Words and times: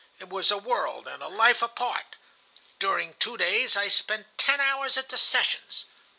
It 0.17 0.29
was 0.29 0.49
a 0.49 0.57
world 0.57 1.07
and 1.07 1.21
a 1.21 1.27
life 1.27 1.61
apart. 1.61 2.15
During 2.79 3.13
two 3.19 3.37
days 3.37 3.77
I 3.77 3.87
spent 3.87 4.35
ten 4.35 4.59
hours 4.59 4.97
at 4.97 5.09
the 5.09 5.17
sessions. 5.19 5.85